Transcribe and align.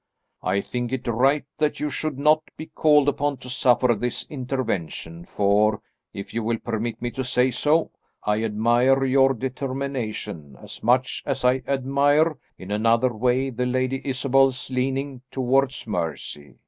I 0.41 0.61
think 0.61 0.91
it 0.91 1.07
right 1.07 1.45
that 1.59 1.79
you 1.79 1.91
should 1.91 2.17
not 2.17 2.41
be 2.57 2.65
called 2.65 3.07
upon 3.07 3.37
to 3.37 3.51
suffer 3.51 3.93
this 3.93 4.25
intervention, 4.31 5.25
for, 5.25 5.79
if 6.11 6.33
you 6.33 6.41
will 6.41 6.57
permit 6.57 6.99
me 7.03 7.11
to 7.11 7.23
say 7.23 7.51
so, 7.51 7.91
I 8.23 8.43
admire 8.43 9.05
your 9.05 9.35
determination 9.35 10.57
as 10.59 10.83
much 10.83 11.21
as 11.23 11.45
I 11.45 11.61
admire, 11.67 12.39
in 12.57 12.71
another 12.71 13.13
way, 13.13 13.51
the 13.51 13.67
Lady 13.67 14.01
Isabel's 14.03 14.71
leaning 14.71 15.21
towards 15.29 15.85
mercy. 15.85 16.55